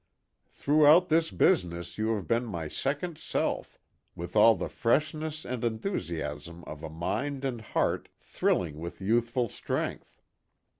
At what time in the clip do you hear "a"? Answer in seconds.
6.81-6.89